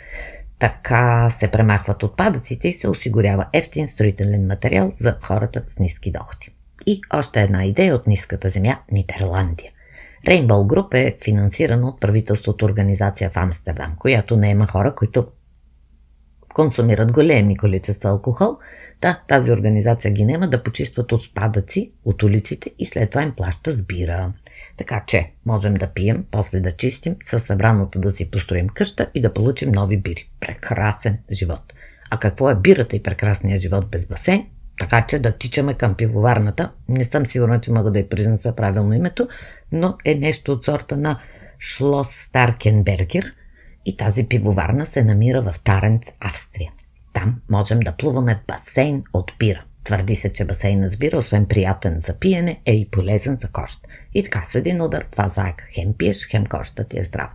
така 0.61 1.29
се 1.29 1.47
премахват 1.47 2.03
отпадъците 2.03 2.67
и 2.67 2.73
се 2.73 2.89
осигурява 2.89 3.45
ефтин 3.53 3.87
строителен 3.87 4.47
материал 4.47 4.91
за 4.99 5.17
хората 5.21 5.63
с 5.67 5.79
ниски 5.79 6.11
доходи. 6.11 6.49
И 6.85 7.01
още 7.13 7.41
една 7.41 7.65
идея 7.65 7.95
от 7.95 8.07
ниската 8.07 8.49
земя– 8.49 8.79
Нидерландия. 8.91 9.71
Rainbow 10.27 10.47
Group 10.47 10.93
е 10.93 11.17
финансирана 11.23 11.87
от 11.87 11.99
правителството 11.99 12.65
организация 12.65 13.29
в 13.29 13.37
Амстердам, 13.37 13.95
която 13.99 14.37
не 14.37 14.49
има 14.49 14.67
хора, 14.67 14.95
които 14.95 15.27
консумират 16.53 17.11
големи 17.11 17.57
количества 17.57 18.09
алкохол, 18.09 18.57
да, 19.01 19.21
тази 19.27 19.51
организация 19.51 20.11
ги 20.11 20.25
нема 20.25 20.49
да 20.49 20.63
почистват 20.63 21.11
отпадъци 21.11 21.91
от 22.05 22.23
улиците 22.23 22.71
и 22.79 22.85
след 22.85 23.09
това 23.09 23.23
им 23.23 23.31
плаща 23.31 23.71
с 23.71 23.81
бира. 23.81 24.33
Така 24.81 25.03
че 25.07 25.31
можем 25.45 25.73
да 25.73 25.87
пием, 25.87 26.25
после 26.31 26.59
да 26.59 26.71
чистим, 26.71 27.15
със 27.23 27.43
събраното 27.43 27.99
да 27.99 28.11
си 28.11 28.31
построим 28.31 28.69
къща 28.69 29.09
и 29.15 29.21
да 29.21 29.33
получим 29.33 29.71
нови 29.71 29.97
бири. 29.97 30.29
Прекрасен 30.39 31.17
живот. 31.31 31.73
А 32.11 32.17
какво 32.17 32.49
е 32.49 32.55
бирата 32.55 32.95
и 32.95 33.03
прекрасният 33.03 33.61
живот 33.61 33.89
без 33.89 34.05
басейн? 34.05 34.45
Така 34.79 35.05
че 35.07 35.19
да 35.19 35.37
тичаме 35.37 35.73
към 35.73 35.95
пивоварната. 35.95 36.71
Не 36.89 37.03
съм 37.03 37.25
сигурна, 37.25 37.61
че 37.61 37.71
мога 37.71 37.91
да 37.91 37.99
й 37.99 38.09
произнеса 38.09 38.55
правилно 38.55 38.93
името, 38.93 39.27
но 39.71 39.97
е 40.05 40.15
нещо 40.15 40.51
от 40.51 40.65
сорта 40.65 40.97
на 40.97 41.19
Шлос 41.59 42.09
Старкенбергер 42.09 43.33
и 43.85 43.97
тази 43.97 44.27
пивоварна 44.27 44.85
се 44.85 45.03
намира 45.03 45.51
в 45.51 45.59
Таренц, 45.59 46.07
Австрия. 46.19 46.71
Там 47.13 47.41
можем 47.49 47.79
да 47.79 47.91
плуваме 47.91 48.43
басейн 48.47 49.03
от 49.13 49.31
бира. 49.39 49.63
Твърди 49.83 50.15
се, 50.15 50.33
че 50.33 50.45
басейна 50.45 50.89
с 50.89 50.97
бира, 50.97 51.17
освен 51.17 51.45
приятен 51.45 51.99
за 51.99 52.13
пиене, 52.13 52.61
е 52.65 52.73
и 52.73 52.89
полезен 52.89 53.37
за 53.41 53.47
кощ. 53.47 53.87
И 54.13 54.23
така 54.23 54.43
с 54.45 54.55
един 54.55 54.81
удар, 54.81 55.05
два 55.11 55.27
заека. 55.27 55.65
Хем 55.75 55.93
пиеш, 55.97 56.27
хем 56.31 56.45
кощата 56.45 56.83
ти 56.83 56.99
е 56.99 57.03
здрав. 57.03 57.29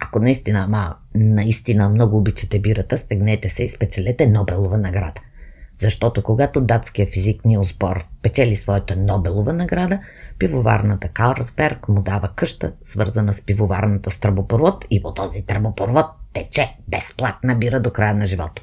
Ако 0.00 0.18
наистина, 0.18 0.58
ама 0.58 0.96
наистина 1.14 1.88
много 1.88 2.16
обичате 2.16 2.58
бирата, 2.58 2.98
стегнете 2.98 3.48
се 3.48 3.62
и 3.62 3.68
спечелете 3.68 4.26
Нобелова 4.26 4.78
награда. 4.78 5.20
Защото 5.80 6.22
когато 6.22 6.60
датския 6.60 7.06
физик 7.06 7.44
Нилс 7.44 7.72
Бор 7.72 8.04
печели 8.22 8.56
своята 8.56 8.96
Нобелова 8.96 9.52
награда, 9.52 10.00
пивоварната 10.38 11.08
Карлсберг 11.08 11.88
му 11.88 12.02
дава 12.02 12.28
къща, 12.36 12.72
свързана 12.82 13.32
с 13.32 13.40
пивоварната 13.40 14.10
с 14.10 14.18
тръбопровод 14.18 14.84
и 14.90 15.02
по 15.02 15.14
този 15.14 15.42
тръбопровод 15.42 16.06
тече 16.32 16.76
безплатна 16.88 17.54
бира 17.54 17.80
до 17.80 17.90
края 17.90 18.14
на 18.14 18.26
живота. 18.26 18.62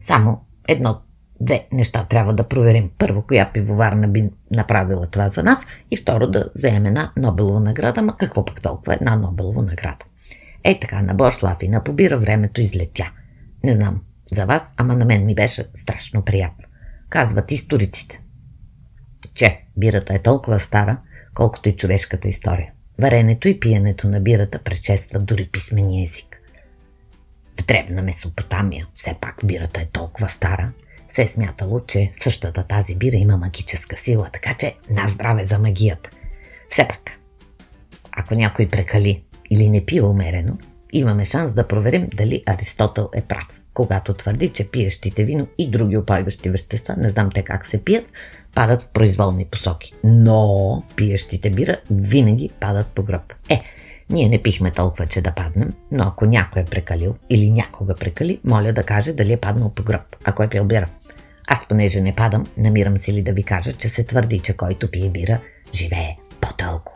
Само 0.00 0.44
едно 0.68 1.00
две 1.40 1.66
неща 1.72 2.06
трябва 2.10 2.34
да 2.34 2.48
проверим. 2.48 2.90
Първо, 2.98 3.22
коя 3.22 3.50
пивоварна 3.52 4.08
би 4.08 4.30
направила 4.50 5.06
това 5.06 5.28
за 5.28 5.42
нас 5.42 5.66
и 5.90 5.96
второ, 5.96 6.26
да 6.26 6.50
вземем 6.54 6.86
една 6.86 7.12
Нобелова 7.16 7.60
награда. 7.60 8.02
Ма 8.02 8.16
какво 8.16 8.44
пък 8.44 8.62
толкова 8.62 8.94
една 8.94 9.16
Нобелова 9.16 9.62
награда? 9.62 10.04
Ей 10.64 10.80
така, 10.80 11.02
на 11.02 11.14
Бошлав 11.14 11.62
и 11.62 11.68
на 11.68 11.84
побира 11.84 12.18
времето 12.18 12.60
излетя. 12.60 13.12
Не 13.64 13.74
знам 13.74 14.00
за 14.32 14.46
вас, 14.46 14.74
ама 14.76 14.96
на 14.96 15.04
мен 15.04 15.26
ми 15.26 15.34
беше 15.34 15.64
страшно 15.74 16.22
приятно. 16.22 16.68
Казват 17.08 17.52
историците, 17.52 18.22
че 19.34 19.64
бирата 19.76 20.14
е 20.14 20.18
толкова 20.18 20.60
стара, 20.60 20.98
колкото 21.34 21.68
и 21.68 21.76
човешката 21.76 22.28
история. 22.28 22.72
Варенето 22.98 23.48
и 23.48 23.60
пиенето 23.60 24.08
на 24.08 24.20
бирата 24.20 24.58
предшестват 24.58 25.26
дори 25.26 25.48
писмения 25.52 26.02
език. 26.02 26.40
В 27.60 27.64
древна 27.66 28.02
Месопотамия, 28.02 28.86
все 28.94 29.14
пак 29.20 29.36
бирата 29.44 29.80
е 29.80 29.86
толкова 29.92 30.28
стара, 30.28 30.72
се 31.10 31.22
е 31.22 31.26
смятало, 31.26 31.80
че 31.80 32.10
същата 32.22 32.62
тази 32.62 32.94
бира 32.94 33.16
има 33.16 33.36
магическа 33.36 33.96
сила, 33.96 34.28
така 34.32 34.54
че 34.54 34.74
на 34.90 35.08
здраве 35.08 35.46
за 35.46 35.58
магията. 35.58 36.10
Все 36.70 36.88
пак, 36.88 37.18
ако 38.12 38.34
някой 38.34 38.68
прекали 38.68 39.22
или 39.50 39.68
не 39.68 39.86
пие 39.86 40.02
умерено, 40.02 40.58
имаме 40.92 41.24
шанс 41.24 41.52
да 41.52 41.68
проверим 41.68 42.08
дали 42.14 42.42
Аристотел 42.46 43.08
е 43.14 43.22
прав, 43.22 43.60
когато 43.74 44.14
твърди, 44.14 44.48
че 44.48 44.70
пиещите 44.70 45.24
вино 45.24 45.46
и 45.58 45.70
други 45.70 45.96
опайващи 45.96 46.50
вещества, 46.50 46.94
не 46.98 47.10
знам 47.10 47.30
те 47.34 47.42
как 47.42 47.66
се 47.66 47.84
пият, 47.84 48.04
падат 48.54 48.82
в 48.82 48.88
произволни 48.88 49.44
посоки. 49.44 49.92
Но 50.04 50.82
пиещите 50.96 51.50
бира 51.50 51.80
винаги 51.90 52.50
падат 52.60 52.86
по 52.86 53.02
гръб. 53.02 53.34
Е, 53.48 53.62
ние 54.10 54.28
не 54.28 54.42
пихме 54.42 54.70
толкова, 54.70 55.06
че 55.06 55.20
да 55.20 55.32
паднем, 55.32 55.72
но 55.92 56.04
ако 56.04 56.26
някой 56.26 56.62
е 56.62 56.64
прекалил 56.64 57.14
или 57.30 57.50
някога 57.50 57.94
прекали, 57.94 58.40
моля 58.44 58.72
да 58.72 58.82
каже 58.82 59.12
дали 59.12 59.32
е 59.32 59.36
паднал 59.36 59.70
по 59.70 59.82
гръб, 59.82 60.16
ако 60.24 60.42
е 60.42 60.48
пил 60.48 60.64
бира. 60.64 60.88
Аз, 61.52 61.66
понеже 61.66 62.00
не 62.00 62.14
падам, 62.14 62.46
намирам 62.56 62.98
си 62.98 63.12
ли 63.12 63.22
да 63.22 63.32
ви 63.32 63.42
кажа, 63.42 63.72
че 63.72 63.88
се 63.88 64.04
твърди, 64.04 64.38
че 64.38 64.56
който 64.56 64.90
пие 64.90 65.10
бира, 65.10 65.40
живее 65.74 66.16
по-дълго. 66.40 66.92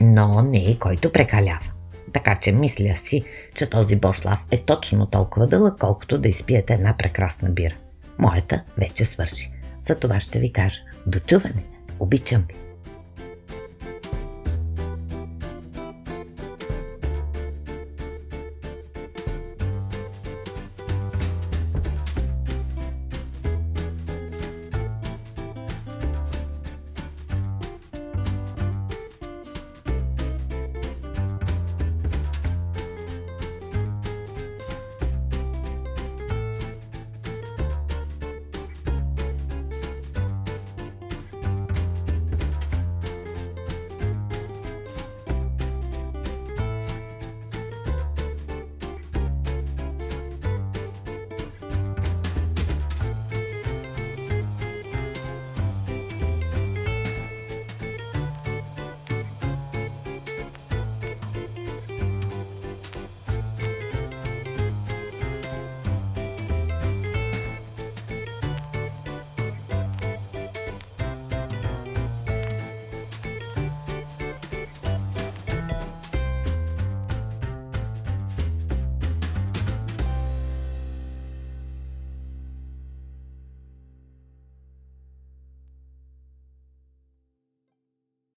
Но 0.00 0.42
не 0.42 0.58
и 0.58 0.78
който 0.78 1.12
прекалява. 1.12 1.70
Така 2.12 2.38
че 2.40 2.52
мисля 2.52 2.96
си, 2.96 3.22
че 3.54 3.70
този 3.70 3.96
бошлав 3.96 4.38
е 4.50 4.62
точно 4.62 5.06
толкова 5.06 5.46
дълъг, 5.46 5.78
колкото 5.80 6.18
да 6.18 6.28
изпиете 6.28 6.74
една 6.74 6.96
прекрасна 6.96 7.50
бира. 7.50 7.74
Моята 8.18 8.64
вече 8.78 9.04
свърши. 9.04 9.52
За 9.82 9.94
това 9.94 10.20
ще 10.20 10.38
ви 10.38 10.52
кажа. 10.52 10.80
Дочуване! 11.06 11.64
Обичам 11.98 12.44
ви! 12.48 12.59